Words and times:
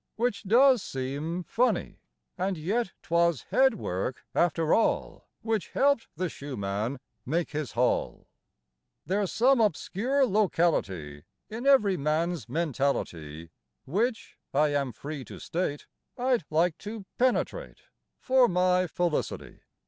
Which 0.15 0.41
does 0.41 0.81
seem 0.81 1.43
funny; 1.43 1.99
And 2.35 2.57
yet 2.57 2.91
'twas 3.03 3.43
head 3.51 3.75
work, 3.75 4.25
after 4.33 4.73
all, 4.73 5.27
Which 5.43 5.67
helped 5.69 6.07
the 6.15 6.27
shoe 6.27 6.57
man 6.57 6.99
make 7.23 7.51
his 7.51 7.73
haul. 7.73 8.25
There's 9.05 9.31
some 9.31 9.61
obscure 9.61 10.25
locality 10.25 11.25
In 11.51 11.67
every 11.67 11.97
man's 11.97 12.49
mentality 12.49 13.51
Which, 13.85 14.39
I 14.55 14.69
am 14.69 14.91
free 14.91 15.23
to 15.25 15.37
state, 15.37 15.85
I'd 16.17 16.45
like 16.49 16.79
to 16.79 17.05
penetrate 17.19 17.83
For 18.17 18.47
my 18.47 18.87
felicity. 18.87 19.59